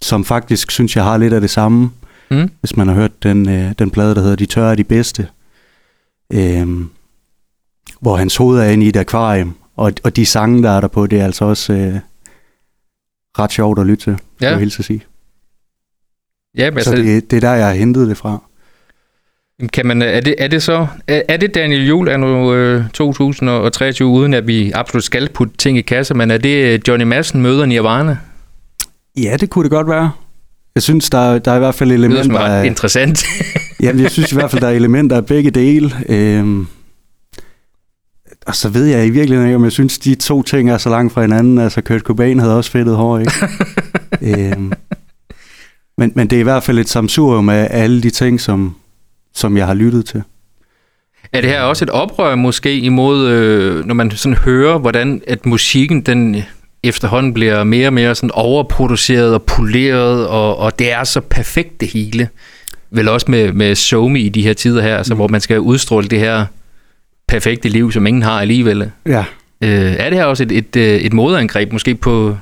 som 0.03 0.25
faktisk 0.25 0.71
synes 0.71 0.97
jeg 0.97 1.05
har 1.05 1.17
lidt 1.17 1.33
af 1.33 1.41
det 1.41 1.51
samme, 1.51 1.91
mm. 2.31 2.51
hvis 2.61 2.77
man 2.77 2.89
har 2.89 2.95
hørt 2.95 3.23
den, 3.23 3.49
øh, 3.49 3.73
den 3.79 3.91
plade, 3.91 4.15
der 4.15 4.21
hedder 4.21 4.37
De 4.37 4.47
tørre 4.47 4.71
er 4.71 4.75
de 4.75 4.85
bedste, 4.85 5.29
øh, 6.33 6.69
hvor 8.01 8.17
hans 8.17 8.37
hoved 8.37 8.61
er 8.61 8.65
inde 8.65 8.87
i 8.87 8.89
et 8.89 8.97
akvarium, 8.97 9.55
og, 9.77 9.93
og 10.05 10.17
de 10.17 10.27
sange, 10.27 10.63
der 10.63 10.71
er 10.71 10.81
der 10.81 10.89
på, 10.89 11.07
det 11.07 11.21
er 11.21 11.25
altså 11.25 11.45
også 11.45 11.73
øh, 11.73 11.95
ret 13.39 13.53
sjovt 13.53 13.79
at 13.79 13.87
lytte 13.87 14.05
til, 14.05 14.19
ja. 14.41 14.51
jeg 14.51 14.61
vil 14.61 14.71
sige. 14.71 15.05
Ja, 16.57 16.71
men 16.71 16.85
så 16.85 16.91
altså, 16.91 17.05
det, 17.05 17.31
det 17.31 17.37
er 17.37 17.41
der, 17.41 17.55
jeg 17.55 17.67
har 17.67 17.75
hentet 17.75 18.09
det 18.09 18.17
fra. 18.17 18.43
Kan 19.73 19.87
man, 19.87 20.03
er, 20.03 20.21
det, 20.21 20.35
er 20.39 20.49
det 20.49 20.63
så, 20.63 20.87
er, 21.09 21.23
er 21.29 21.37
det 21.37 21.55
Daniel 21.55 21.87
Juhl 21.89 22.09
anno 22.09 22.55
øh, 22.55 22.85
2023, 22.95 24.09
uden 24.09 24.35
at 24.35 24.47
vi 24.47 24.71
absolut 24.71 25.05
skal 25.05 25.29
putte 25.35 25.57
ting 25.57 25.79
i 25.79 25.81
kasse, 25.81 26.15
men 26.15 26.31
er 26.31 26.39
det 26.39 26.65
øh, 26.65 26.81
Johnny 26.89 27.05
Madsen 27.05 27.43
møder 27.43 27.67
Nirvana? 27.67 28.17
Ja, 29.17 29.37
det 29.41 29.51
kunne 29.51 29.63
det 29.63 29.71
godt 29.71 29.89
være. 29.89 30.11
Jeg 30.75 30.83
synes, 30.83 31.11
der, 31.11 31.39
der 31.39 31.53
er 31.53 31.57
i 31.57 31.59
hvert 31.59 31.75
fald 31.75 31.93
elementer... 31.93 32.41
Det 32.41 32.51
er 32.51 32.63
interessant. 32.63 33.25
jamen, 33.83 34.03
jeg 34.03 34.11
synes 34.11 34.33
i 34.33 34.35
hvert 34.35 34.51
fald, 34.51 34.61
der 34.61 34.69
er 34.69 34.73
elementer 34.73 35.17
af 35.17 35.27
begge 35.27 35.51
dele. 35.51 35.91
Øhm, 36.09 36.67
og 38.47 38.55
så 38.55 38.69
ved 38.69 38.85
jeg 38.85 39.07
i 39.07 39.11
virkeligheden 39.11 39.49
ikke, 39.49 39.57
om 39.57 39.65
jeg 39.65 39.73
synes, 39.73 39.99
de 39.99 40.15
to 40.15 40.43
ting 40.43 40.71
er 40.71 40.79
så 40.79 40.89
langt 40.89 41.13
fra 41.13 41.21
hinanden. 41.21 41.59
Altså, 41.59 41.81
Kurt 41.81 42.01
Cobain 42.01 42.39
havde 42.39 42.57
også 42.57 42.71
fedtet 42.71 42.97
hår, 42.97 43.19
ikke? 43.19 43.33
øhm, 44.53 44.73
men, 45.99 46.13
men 46.15 46.31
det 46.31 46.37
er 46.37 46.41
i 46.41 46.43
hvert 46.43 46.63
fald 46.63 46.79
et 46.79 46.89
samsurium 46.89 47.49
af 47.49 47.69
alle 47.71 48.03
de 48.03 48.11
ting, 48.11 48.41
som, 48.41 48.75
som 49.35 49.57
jeg 49.57 49.67
har 49.67 49.75
lyttet 49.75 50.07
til. 50.07 50.23
Er 51.33 51.41
det 51.41 51.51
her 51.51 51.61
også 51.61 51.85
et 51.85 51.91
oprør 51.91 52.35
måske 52.35 52.79
imod, 52.79 53.29
øh, 53.29 53.85
når 53.85 53.95
man 53.95 54.11
sådan 54.11 54.39
hører, 54.39 54.79
hvordan 54.79 55.23
at 55.27 55.47
musikken 55.47 56.01
den 56.01 56.43
efterhånden 56.83 57.35
bliver 57.35 57.65
mere 57.65 57.89
og 57.89 57.93
mere 57.93 58.15
sådan 58.15 58.31
overproduceret 58.31 59.35
og 59.35 59.43
poleret, 59.43 60.27
og, 60.27 60.59
og 60.59 60.79
det 60.79 60.93
er 60.93 61.05
så 61.05 61.21
perfekt 61.21 61.81
det 61.81 61.89
hele. 61.89 62.29
Vel 62.91 63.09
også 63.09 63.27
med, 63.31 63.53
med 63.53 63.75
Somi 63.75 64.21
i 64.21 64.29
de 64.29 64.43
her 64.43 64.53
tider 64.53 64.83
her, 64.83 64.97
altså, 64.97 65.15
mm. 65.15 65.19
hvor 65.19 65.29
man 65.29 65.41
skal 65.41 65.61
udstråle 65.61 66.09
det 66.09 66.21
her 66.21 66.47
perfekte 67.29 67.69
liv, 67.69 67.93
som 67.93 68.07
ingen 68.07 68.23
har 68.23 68.41
alligevel. 68.41 68.91
Ja. 69.07 69.25
Øh, 69.65 69.93
er 69.93 70.11
det 70.11 70.19
her 70.19 70.25
også 70.25 70.43
et, 70.43 70.53
et, 70.53 70.77
øh, 70.77 70.97
et 71.01 71.13
modangreb 71.13 71.73
måske 71.73 71.95
på, 71.95 72.37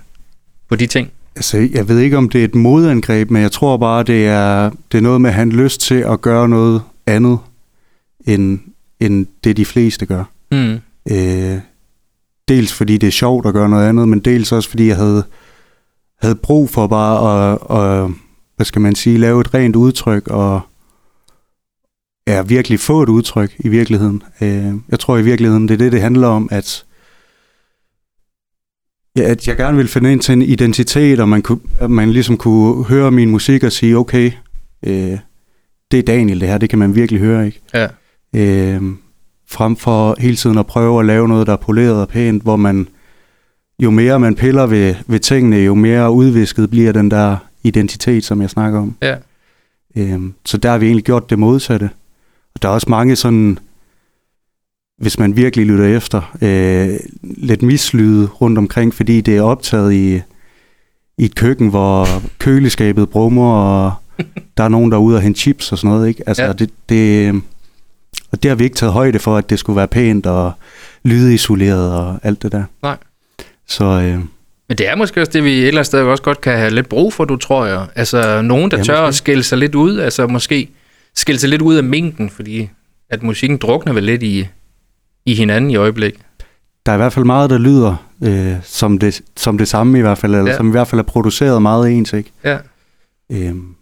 på 0.69 0.77
de 0.77 0.87
ting? 0.87 1.11
Altså, 1.37 1.69
jeg 1.73 1.89
ved 1.89 1.99
ikke, 1.99 2.17
om 2.17 2.29
det 2.29 2.41
er 2.41 2.45
et 2.45 2.55
modangreb, 2.55 3.31
men 3.31 3.43
jeg 3.43 3.53
tror 3.53 3.77
bare, 3.77 4.03
det 4.03 4.27
er, 4.27 4.71
det 4.93 4.99
er 4.99 5.03
noget 5.03 5.21
med 5.21 5.31
at 5.31 5.35
have 5.35 5.49
lyst 5.49 5.81
til 5.81 5.95
at 5.95 6.21
gøre 6.21 6.49
noget 6.49 6.83
andet, 7.07 7.39
end, 8.27 8.59
end 9.01 9.27
det 9.45 9.57
de 9.57 9.65
fleste 9.65 10.07
gør. 10.07 10.25
Mm. 10.53 10.79
Øh, 11.11 11.59
dels 12.49 12.73
fordi 12.73 12.99
det 12.99 13.07
er 13.07 13.11
sjovt 13.11 13.47
at 13.47 13.55
gøre 13.55 13.69
noget 13.69 13.89
andet, 13.89 14.09
men 14.09 14.21
dels 14.21 14.53
også 14.53 14.69
fordi 14.69 14.87
jeg 14.87 14.97
havde, 14.97 15.25
havde 16.23 16.35
brug 16.35 16.71
for 16.71 16.87
bare 16.87 17.53
at, 17.53 17.59
at, 17.71 18.11
hvad 18.57 18.67
skal 18.67 18.83
man 18.83 18.95
sige, 18.95 19.19
lave 19.19 19.41
et 19.41 19.55
rent 19.55 19.77
udtryk 19.77 20.29
og 20.29 20.61
ja, 22.27 22.43
virkelig 22.43 22.81
få 22.81 23.03
et 23.03 23.09
udtryk 23.09 23.57
i 23.59 23.69
virkeligheden. 23.69 24.23
Øh, 24.41 24.75
jeg 24.89 25.01
tror 25.01 25.17
i 25.17 25.23
virkeligheden, 25.23 25.69
det 25.69 25.75
er 25.75 25.79
det, 25.79 25.93
det 25.93 26.01
handler 26.01 26.29
om, 26.29 26.49
at 26.53 26.85
Ja, 29.17 29.23
at 29.23 29.49
jeg 29.49 29.57
gerne 29.57 29.77
ville 29.77 29.89
finde 29.89 30.13
ind 30.13 30.21
til 30.21 30.33
en 30.33 30.43
identitet, 30.43 31.21
og 31.21 31.29
man, 31.29 31.43
kunne, 31.43 31.61
at 31.81 31.91
man 31.91 32.11
ligesom 32.11 32.37
kunne 32.37 32.85
høre 32.85 33.11
min 33.11 33.31
musik 33.31 33.65
og 33.65 33.73
sige, 33.73 33.97
okay, 33.97 34.31
øh, 34.83 35.19
det 35.91 35.99
er 35.99 36.03
Daniel 36.03 36.41
det 36.41 36.49
her, 36.49 36.59
det 36.59 36.71
kan 36.71 36.79
man 36.79 36.95
virkelig 36.95 37.21
høre, 37.21 37.47
ikke? 37.47 37.61
Ja. 37.75 37.87
Øh, 38.35 38.83
frem 39.49 39.77
for 39.77 40.17
hele 40.19 40.37
tiden 40.37 40.59
at 40.59 40.67
prøve 40.67 41.01
at 41.01 41.07
lave 41.07 41.29
noget, 41.29 41.47
der 41.47 41.53
er 41.53 41.57
poleret 41.57 42.01
og 42.01 42.09
pænt, 42.09 42.43
hvor 42.43 42.57
man, 42.57 42.89
jo 43.79 43.91
mere 43.91 44.21
man 44.21 44.35
piller 44.35 44.67
ved, 44.67 44.95
ved 45.07 45.21
tingene, 45.21 45.57
jo 45.57 45.75
mere 45.75 46.13
udvisket 46.13 46.71
bliver 46.71 46.93
den 46.93 47.11
der 47.11 47.37
identitet, 47.63 48.25
som 48.25 48.43
jeg 48.43 48.51
snakker 48.51 48.81
om. 48.81 48.97
Ja. 49.03 49.17
Øh, 49.97 50.21
så 50.45 50.57
der 50.57 50.71
har 50.71 50.79
vi 50.79 50.87
egentlig 50.87 51.05
gjort 51.05 51.31
det 51.31 51.39
modsatte. 51.39 51.91
Og 52.55 52.63
der 52.63 52.69
er 52.69 52.73
også 52.73 52.91
mange 52.91 53.17
sådan, 53.17 53.59
hvis 54.99 55.19
man 55.19 55.37
virkelig 55.37 55.67
lytter 55.67 55.97
efter, 55.97 56.37
øh, 56.43 56.99
lidt 57.23 57.63
mislyde 57.63 58.27
rundt 58.27 58.59
omkring, 58.59 58.95
fordi 58.95 59.21
det 59.21 59.37
er 59.37 59.43
optaget 59.43 59.93
i, 59.93 60.15
i 61.19 61.25
et 61.25 61.35
køkken, 61.35 61.69
hvor 61.69 62.07
køleskabet 62.45 63.09
brummer, 63.11 63.53
og 63.55 63.93
der 64.57 64.65
er 64.65 64.69
nogen, 64.69 64.91
der 64.91 64.97
er 64.97 65.01
ude 65.03 65.17
og 65.17 65.23
hente 65.23 65.41
chips 65.41 65.73
og 65.73 65.79
sådan 65.79 65.91
noget. 65.91 66.09
Ikke? 66.09 66.23
Altså, 66.27 66.43
Ja. 66.45 66.53
det, 66.53 66.71
det, 66.89 67.35
og 68.33 68.43
det 68.43 68.49
har 68.49 68.57
vi 68.57 68.65
ikke 68.65 68.77
taget 68.77 68.93
højde 68.93 69.19
for, 69.19 69.37
at 69.37 69.51
det 69.51 69.59
skulle 69.59 69.77
være 69.77 69.89
pænt 69.89 70.27
og 70.27 70.53
lydisoleret 71.05 71.93
og 71.95 72.19
alt 72.23 72.43
det 72.43 72.53
der. 72.53 72.65
Nej. 72.83 72.97
Så 73.69 73.85
øh, 73.85 74.19
Men 74.69 74.79
det 74.79 74.89
er 74.89 74.95
måske 74.97 75.21
også 75.21 75.33
det, 75.33 75.45
vi 75.45 75.51
et 75.53 75.59
eller 75.59 75.73
andet 75.79 75.87
sted 75.87 76.01
også 76.01 76.23
godt 76.23 76.41
kan 76.41 76.59
have 76.59 76.71
lidt 76.71 76.89
brug 76.89 77.13
for, 77.13 77.25
du 77.25 77.37
tror 77.37 77.67
jeg. 77.67 77.87
Altså 77.95 78.43
nogen, 78.43 78.71
der 78.71 78.77
Ja, 78.77 78.83
tør 78.83 78.95
måske. 79.01 79.09
at 79.09 79.15
skille 79.15 79.43
sig 79.43 79.59
lidt 79.59 79.75
ud, 79.75 79.99
altså 79.99 80.27
måske 80.27 80.69
skille 81.15 81.39
sig 81.39 81.49
lidt 81.51 81.63
ud 81.63 81.75
af 81.75 81.85
mængden, 81.85 82.31
fordi 82.31 82.69
at 83.11 83.23
musikken 83.23 83.59
drukner 83.59 83.93
vel 83.93 84.03
lidt 84.05 84.23
i, 84.23 84.47
i 85.27 85.35
hinanden 85.35 85.71
i 85.71 85.77
øjeblikket. 85.77 86.21
der 86.87 86.93
er 86.93 86.97
i 86.97 86.99
hvert 86.99 87.13
fald 87.13 87.25
meget, 87.25 87.51
der 87.51 87.59
lyder 87.59 88.07
øh, 88.25 88.53
som, 88.63 88.99
det, 88.99 89.21
som 89.37 89.59
det 89.59 89.69
samme 89.69 89.99
i 89.99 90.01
hvert 90.01 90.19
fald, 90.19 90.35
eller 90.35 90.51
Ja. 90.51 90.57
som 90.57 90.69
i 90.69 90.71
hvert 90.71 90.89
fald 90.89 90.99
er 90.99 91.03
produceret 91.03 91.63
meget 91.63 91.91
ens. 91.93 92.13
Ikke? 92.13 92.31
Ja, 92.45 92.59
Øhm, 93.33 93.75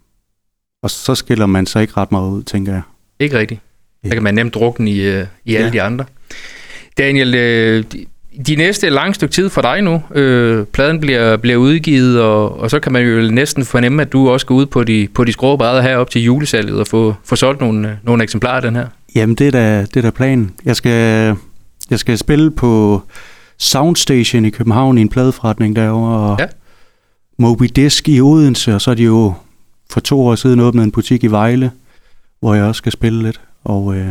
og 0.82 0.90
så 0.90 1.14
skiller 1.14 1.46
man 1.46 1.66
sig 1.66 1.82
ikke 1.82 1.94
ret 1.96 2.12
meget 2.12 2.30
ud, 2.30 2.42
tænker 2.42 2.72
jeg. 2.72 2.82
ikke 3.20 3.38
rigtigt. 3.38 3.60
Der 4.02 4.08
Ja. 4.08 4.14
kan 4.14 4.22
man 4.22 4.34
nemt 4.34 4.54
drukne 4.54 4.90
i, 4.90 5.00
øh, 5.02 5.26
i 5.44 5.54
alle 5.54 5.66
Ja. 5.66 5.72
de 5.72 5.82
andre. 5.82 6.04
Daniel, 6.98 7.34
øh, 7.34 7.84
de, 8.46 8.56
næste 8.56 8.90
lang 8.90 9.14
stykke 9.14 9.32
tid 9.32 9.48
for 9.50 9.62
dig 9.62 9.82
nu, 9.82 10.02
øh, 10.14 10.66
pladen 10.66 11.00
bliver, 11.00 11.36
bliver 11.36 11.56
udgivet, 11.56 12.20
og, 12.20 12.58
og 12.60 12.70
så 12.70 12.80
kan 12.80 12.92
man 12.92 13.02
jo 13.06 13.30
næsten 13.30 13.64
fornemme, 13.64 14.02
at 14.02 14.12
du 14.12 14.30
også 14.30 14.46
går 14.46 14.54
ud 14.54 14.66
på 14.66 14.84
de, 14.84 15.08
på 15.14 15.24
de 15.24 15.32
skrå 15.32 15.56
brædder 15.56 15.82
her 15.82 15.96
op 15.96 16.10
til 16.10 16.22
julesalget 16.24 16.80
og 16.80 16.86
få, 16.86 17.14
få 17.24 17.36
solgt 17.36 17.60
nogle, 17.60 17.88
øh, 17.88 17.94
nogle 18.02 18.22
eksemplarer 18.22 18.56
af 18.56 18.62
den 18.62 18.76
her. 18.76 18.86
Jamen, 19.14 19.34
det 19.34 19.46
er 19.46 19.50
da, 19.50 19.80
det 19.80 19.96
er 19.96 20.02
da 20.02 20.10
planen. 20.10 20.50
Jeg 20.64 20.76
skal, 20.76 21.36
jeg 21.90 21.98
skal 21.98 22.18
spille 22.18 22.50
på 22.50 23.02
Soundstation 23.58 24.44
i 24.44 24.50
København 24.50 24.98
i 24.98 25.00
en 25.00 25.08
pladeforretning 25.08 25.76
derovre, 25.76 26.16
og 26.30 26.36
Ja. 26.40 26.46
Moby 27.38 27.64
Disk 27.76 28.08
i 28.08 28.20
Odense, 28.20 28.74
og 28.74 28.80
så 28.80 28.90
er 28.90 28.94
de 28.94 29.02
jo 29.02 29.34
for 29.90 30.00
to 30.00 30.26
år 30.26 30.34
siden 30.34 30.60
åbnet 30.60 30.84
en 30.84 30.90
butik 30.92 31.24
i 31.24 31.26
Vejle, 31.26 31.70
hvor 32.40 32.54
jeg 32.54 32.64
også 32.64 32.78
skal 32.78 32.92
spille 32.92 33.22
lidt. 33.22 33.40
Og, 33.64 33.96
øh, 33.96 34.08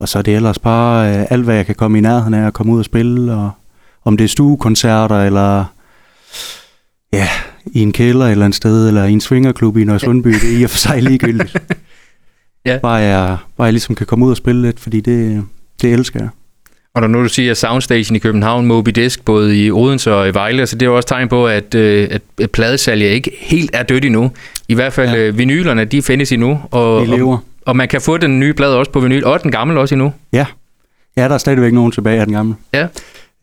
og 0.00 0.08
så 0.08 0.18
er 0.18 0.22
det 0.22 0.36
ellers 0.36 0.58
bare 0.58 1.16
øh, 1.18 1.26
alt, 1.30 1.44
hvad 1.44 1.54
jeg 1.54 1.66
kan 1.66 1.74
komme 1.74 1.98
i 1.98 2.00
nærheden 2.00 2.34
af 2.34 2.46
at 2.46 2.52
komme 2.52 2.72
ud 2.72 2.78
og 2.78 2.84
spille, 2.84 3.32
og 3.34 3.50
om 4.04 4.16
det 4.16 4.24
er 4.24 4.28
stuekoncerter, 4.28 5.22
eller 5.24 5.64
ja, 7.12 7.28
i 7.66 7.80
en 7.80 7.92
kælder 7.92 8.26
et 8.26 8.30
eller 8.30 8.44
andet 8.44 8.56
sted, 8.56 8.88
eller 8.88 9.04
i 9.04 9.12
en 9.12 9.20
swingerklub 9.20 9.76
i 9.76 9.84
Nørresundby, 9.84 10.28
det 10.32 10.54
er 10.54 10.58
i 10.58 10.62
og 10.62 10.70
for 10.70 10.78
sig 10.78 11.02
ligegyldigt. 11.02 11.56
Ja. 12.66 12.78
Bare, 12.78 12.94
jeg, 12.94 13.36
bare 13.56 13.64
jeg 13.64 13.72
ligesom 13.72 13.94
kan 13.94 14.06
komme 14.06 14.24
ud 14.26 14.30
og 14.30 14.36
spille 14.36 14.62
lidt, 14.62 14.80
fordi 14.80 15.00
det, 15.00 15.44
det 15.82 15.92
elsker 15.92 16.20
jeg. 16.20 16.28
Og 16.94 17.00
når 17.00 17.08
nu 17.08 17.22
du 17.22 17.28
siger 17.28 17.54
Soundstation 17.54 18.16
i 18.16 18.18
København, 18.18 18.66
Moby 18.66 18.90
Disk, 18.90 19.24
både 19.24 19.64
i 19.64 19.70
Odense 19.70 20.14
og 20.14 20.28
i 20.28 20.34
Vejle, 20.34 20.66
så 20.66 20.76
det 20.76 20.82
er 20.86 20.90
jo 20.90 20.96
også 20.96 21.08
tegn 21.08 21.28
på, 21.28 21.46
at, 21.46 21.74
øh, 21.74 22.08
at, 22.10 22.22
at 22.40 22.50
pladesalget 22.50 23.06
ikke 23.08 23.30
helt 23.40 23.70
er 23.74 23.82
dødt 23.82 24.04
endnu. 24.04 24.30
I 24.68 24.74
hvert 24.74 24.92
fald 24.92 25.10
Ja. 25.10 25.16
øh, 25.28 25.38
vinylerne, 25.38 25.84
de 25.84 26.02
findes 26.02 26.32
endnu, 26.32 26.60
og, 26.70 26.96
og, 26.96 27.06
lever. 27.06 27.38
og 27.66 27.76
man 27.76 27.88
kan 27.88 28.00
få 28.00 28.16
den 28.16 28.40
nye 28.40 28.52
plade 28.52 28.76
også 28.78 28.90
på 28.92 29.00
vinyl, 29.00 29.24
og 29.24 29.42
den 29.42 29.50
gamle 29.50 29.80
også 29.80 29.94
endnu. 29.94 30.12
Ja. 30.32 30.46
Ja, 31.16 31.24
der 31.28 31.34
er 31.34 31.38
stadigvæk 31.38 31.72
nogen 31.72 31.92
tilbage 31.92 32.20
af 32.20 32.26
den 32.26 32.34
gamle. 32.34 32.54
Ja. 32.74 32.86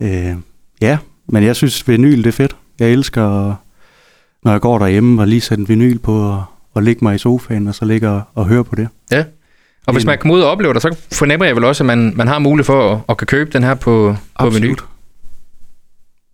Øh, 0.02 0.36
ja, 0.82 0.98
men 1.28 1.44
jeg 1.44 1.56
synes, 1.56 1.88
vinyl 1.88 2.18
det 2.18 2.28
er 2.28 2.32
fedt. 2.32 2.56
Jeg 2.80 2.90
elsker, 2.92 3.54
når 4.44 4.52
jeg 4.52 4.62
går 4.62 4.80
derhjemme 4.80 5.22
og 5.22 5.28
lige 5.28 5.42
sætter 5.42 5.64
en 5.64 5.70
vinyl 5.70 5.98
på 6.00 6.20
og, 6.30 6.44
og 6.76 6.84
ligge 6.84 7.00
mig 7.06 7.16
i 7.16 7.18
sofaen, 7.18 7.68
og 7.68 7.76
så 7.76 7.86
ligger 7.86 8.10
og, 8.10 8.22
og 8.36 8.46
høre 8.48 8.64
på 8.64 8.76
det. 8.76 8.88
Ja. 9.12 9.24
Og 9.88 9.94
hvis 9.94 10.06
man 10.06 10.18
kommer 10.18 10.36
ud 10.36 10.42
og 10.42 10.50
oplever 10.52 10.74
det, 10.74 10.82
så 10.82 10.96
fornemmer 11.12 11.46
jeg 11.46 11.56
vel 11.56 11.64
også, 11.64 11.84
at 11.84 11.86
man, 11.86 12.14
man 12.16 12.28
har 12.28 12.40
mulighed 12.40 12.66
for 12.66 12.94
at, 12.94 13.00
at 13.10 13.18
kan 13.18 13.28
købe 13.28 13.50
den 13.54 13.64
her 13.64 13.74
på, 13.74 14.16
på 14.40 14.50
vinyl. 14.50 14.76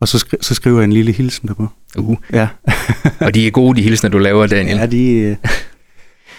Og 0.01 0.07
så, 0.07 0.17
skri- 0.17 0.38
så 0.41 0.55
skriver 0.55 0.77
jeg 0.77 0.83
en 0.83 0.93
lille 0.93 1.12
hilsen 1.12 1.48
derpå. 1.48 1.67
Uh. 1.98 2.17
Ja, 2.33 2.48
Og 3.25 3.33
de 3.33 3.48
er 3.48 3.51
gode, 3.51 3.77
de 3.77 3.81
hilsner, 3.81 4.10
du 4.10 4.17
laver, 4.17 4.48
Daniel. 4.48 4.77
ja 4.77 4.86
de, 4.86 5.38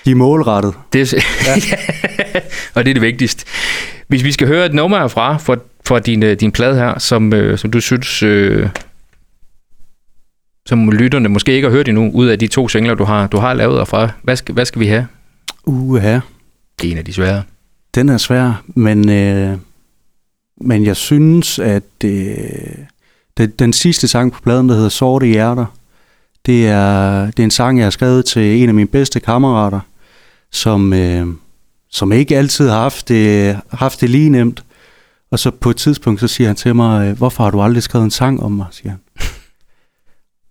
de 0.05 0.11
er 0.11 0.15
målrettet. 0.15 0.75
Det 0.93 1.13
er, 1.13 1.17
ja. 1.47 1.55
og 2.75 2.85
det 2.85 2.91
er 2.91 2.95
det 2.95 3.03
vigtigste. 3.03 3.45
Hvis 4.09 4.25
vi 4.25 4.33
skal 4.33 4.47
høre 4.47 4.67
et 4.67 4.75
nummer 4.75 4.99
herfra 4.99 5.37
fra, 5.37 5.57
fra 5.87 5.99
din, 5.99 6.23
øh, 6.23 6.41
din 6.41 6.53
plade 6.53 6.75
her, 6.77 6.99
som, 6.99 7.33
øh, 7.35 7.59
som 7.59 7.71
du 7.71 7.81
synes, 7.81 8.23
øh, 8.23 8.69
som 10.67 10.91
lytterne 10.91 11.29
måske 11.29 11.53
ikke 11.53 11.69
har 11.69 11.73
hørt 11.77 11.89
endnu, 11.89 12.11
ud 12.11 12.27
af 12.27 12.39
de 12.39 12.47
to 12.47 12.69
singler, 12.69 12.95
du 12.95 13.05
har, 13.05 13.27
du 13.27 13.37
har 13.39 13.55
lavet 13.55 13.79
herfra, 13.79 14.09
hvad 14.23 14.37
skal, 14.37 14.53
hvad 14.55 14.65
skal 14.65 14.81
vi 14.81 14.87
have? 14.87 15.07
Uha, 15.67 16.19
Det 16.81 16.89
er 16.89 16.93
en 16.93 16.99
af 16.99 17.05
de 17.05 17.13
svære. 17.13 17.43
den 17.95 18.09
er 18.09 18.17
svær, 18.19 18.63
men, 18.67 19.09
øh, 19.09 19.59
men 20.61 20.85
jeg 20.85 20.97
synes, 20.97 21.59
at 21.59 21.83
øh, 22.05 22.35
den, 23.37 23.51
den 23.59 23.73
sidste 23.73 24.09
sang 24.09 24.33
på 24.33 24.41
pladen, 24.43 24.69
der 24.69 24.75
hedder 24.75 24.89
Sorte 24.89 25.27
Hjerter, 25.27 25.67
det 26.47 26.69
er, 26.69 27.25
det 27.27 27.39
er 27.39 27.45
en 27.45 27.51
sang, 27.51 27.79
jeg 27.79 27.87
har 27.87 27.91
skrevet 27.91 28.25
til 28.25 28.63
en 28.63 28.69
af 28.69 28.75
mine 28.75 28.89
bedste 28.89 29.21
kammerater, 29.21 29.81
som, 30.53 30.93
øh, 30.93 31.27
som 31.91 32.13
ikke 32.13 32.37
altid 32.37 32.69
har 32.69 32.81
haft 32.81 33.09
det, 33.09 33.59
haft 33.73 34.01
det 34.01 34.11
lige 34.11 34.31
nemt. 34.31 34.65
Og 35.31 35.39
så 35.39 35.51
på 35.51 35.71
et 35.71 35.77
tidspunkt, 35.77 36.21
så 36.21 36.29
siger 36.29 36.47
han 36.49 36.57
til 36.57 36.75
mig, 36.77 37.09
øh, 37.09 37.17
hvorfor 37.17 37.45
har 37.45 37.51
du 37.51 37.61
aldrig 37.63 37.83
skrevet 37.83 38.05
en 38.05 38.11
sang 38.11 38.43
om 38.43 38.53
mig, 38.53 38.67
siger 38.71 38.91
han. 38.91 38.99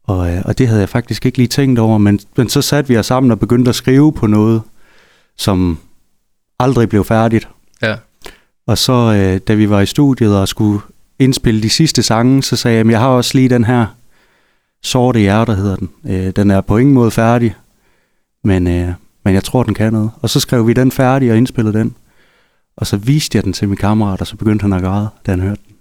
Og, 0.04 0.34
øh, 0.34 0.42
og 0.46 0.58
det 0.58 0.68
havde 0.68 0.80
jeg 0.80 0.90
faktisk 0.90 1.26
ikke 1.26 1.38
lige 1.38 1.48
tænkt 1.48 1.80
over, 1.80 1.98
men, 1.98 2.20
men 2.38 2.50
så 2.50 2.62
satte 2.62 2.88
vi 2.88 2.98
os 2.98 3.06
sammen 3.06 3.32
og 3.32 3.40
begyndte 3.40 3.70
at 3.70 3.76
skrive 3.76 4.14
på 4.14 4.28
noget, 4.28 4.62
som 5.38 5.78
aldrig 6.60 6.90
blev 6.90 7.04
færdigt. 7.04 7.48
Ja. 7.82 7.96
Og 8.68 8.78
så, 8.78 8.94
øh, 8.94 9.40
da 9.48 9.54
vi 9.54 9.70
var 9.70 9.82
i 9.82 9.86
studiet 9.86 10.38
og 10.38 10.48
skulle 10.48 10.82
indspille 11.20 11.64
de 11.64 11.70
sidste 11.70 12.04
sange, 12.04 12.44
så 12.44 12.56
sagde 12.56 12.78
jeg, 12.78 12.86
at 12.86 12.92
jeg 12.92 13.00
har 13.00 13.08
også 13.08 13.32
lige 13.38 13.50
den 13.50 13.64
her 13.64 13.86
Sorte 14.84 15.20
Hjerter, 15.20 15.54
hedder 15.54 15.76
den. 15.76 15.90
Øh, 16.08 16.32
den 16.36 16.52
er 16.52 16.62
på 16.62 16.78
ingen 16.78 16.94
måde 16.94 17.12
færdig, 17.12 17.56
men, 18.44 18.68
øh, 18.68 18.90
men 19.26 19.34
jeg 19.34 19.44
tror, 19.44 19.64
den 19.64 19.74
kan 19.74 19.94
noget. 19.94 20.12
Og 20.22 20.30
så 20.30 20.40
skrev 20.40 20.68
vi 20.68 20.74
den 20.74 20.92
færdig 20.92 21.32
og 21.32 21.38
indspillede 21.38 21.78
den. 21.78 21.96
Og 22.78 22.88
så 22.88 22.98
viste 22.98 23.36
jeg 23.36 23.44
den 23.44 23.54
til 23.54 23.68
min 23.68 23.78
kammerat, 23.78 24.22
og 24.22 24.28
så 24.28 24.36
begyndte 24.36 24.64
han 24.64 24.74
at 24.74 24.82
græde, 24.82 25.10
da 25.26 25.32
han 25.32 25.40
hørte 25.40 25.62
den. 25.68 25.76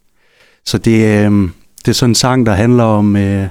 Så 0.64 0.78
det, 0.78 1.26
øh, 1.26 1.50
det 1.84 1.88
er 1.88 1.92
sådan 1.92 2.10
en 2.10 2.14
sang, 2.14 2.46
der 2.46 2.52
handler 2.52 2.84
om, 2.84 3.16
øh, 3.16 3.46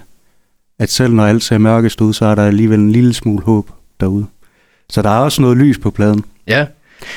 at 0.79 0.91
selv 0.91 1.13
når 1.13 1.25
alt 1.25 1.43
ser 1.43 1.57
mørkest 1.57 2.01
ud, 2.01 2.13
så 2.13 2.25
er 2.25 2.35
der 2.35 2.45
alligevel 2.45 2.79
en 2.79 2.91
lille 2.91 3.13
smule 3.13 3.43
håb 3.43 3.69
derude. 3.99 4.25
Så 4.89 5.01
der 5.01 5.09
er 5.09 5.19
også 5.19 5.41
noget 5.41 5.57
lys 5.57 5.77
på 5.77 5.91
pladen. 5.91 6.23
Ja. 6.47 6.65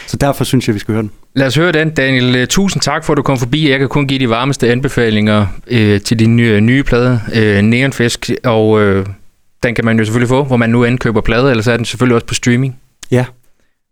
Så 0.07 0.16
derfor 0.16 0.45
synes 0.45 0.66
jeg, 0.69 0.75
vi 0.75 0.81
skal 0.81 0.92
høre 0.92 1.02
den. 1.02 1.11
Lad 1.35 1.47
os 1.47 1.54
høre 1.54 1.73
den, 1.73 1.90
Daniel. 1.90 2.37
Øh, 2.37 2.47
Tusind 2.47 2.83
tak 2.83 3.04
for, 3.04 3.12
at 3.12 3.16
du 3.16 3.23
kom 3.23 3.38
forbi. 3.38 3.71
Jeg 3.71 3.78
kan 3.78 3.88
kun 3.88 4.07
give 4.07 4.21
de 4.21 4.28
varmeste 4.28 4.71
anbefalinger 4.73 5.47
øh, 5.66 6.00
til 6.00 6.19
din 6.19 6.37
nye, 6.37 6.61
nye 6.61 6.83
plade, 6.83 7.21
øh, 7.35 7.62
Neonfisk. 7.62 8.31
Og 8.45 8.81
øh, 8.81 9.07
den 9.62 9.75
kan 9.75 9.85
man 9.85 9.99
jo 9.99 10.04
selvfølgelig 10.04 10.28
få, 10.28 10.45
hvor 10.45 10.57
man 10.57 10.71
nu 10.71 10.85
end 10.85 10.99
køber 10.99 11.21
plade, 11.21 11.50
eller 11.50 11.62
så 11.62 11.73
er 11.73 11.76
den 11.76 11.85
selvfølgelig 11.87 12.14
også 12.14 12.26
på 12.26 12.35
streaming. 12.35 12.76
Ja. 13.11 13.25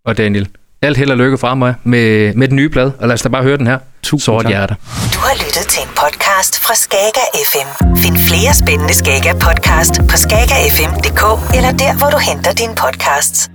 Og 0.05 0.17
Daniel, 0.19 0.49
alt 0.83 0.97
held 0.97 1.11
og 1.11 1.17
lykke 1.17 1.39
fra 1.39 1.55
mig 1.55 1.75
med, 1.85 2.35
med 2.35 2.49
den 2.49 2.57
nye 2.57 2.69
plade. 2.69 2.93
Og 3.01 3.09
lad 3.09 3.15
os 3.15 3.23
da 3.23 3.29
bare 3.29 3.43
høre 3.43 3.57
den 3.57 3.67
her. 3.67 3.79
Tusind 4.03 4.25
Sort 4.25 4.43
tak. 4.43 4.51
hjerter. 4.51 4.75
Du 5.15 5.19
har 5.19 5.35
lyttet 5.35 5.67
til 5.73 5.83
en 5.83 5.89
podcast 6.03 6.65
fra 6.65 6.75
Skager 6.75 7.27
FM. 7.51 7.69
Find 7.97 8.17
flere 8.19 8.55
spændende 8.55 8.95
Skager 8.95 9.35
podcast 9.35 9.95
på 10.11 10.17
skagerfm.dk 10.17 11.23
eller 11.57 11.73
der, 11.83 11.93
hvor 11.99 12.11
du 12.11 12.19
henter 12.19 12.53
dine 12.53 12.75
podcasts. 12.75 13.51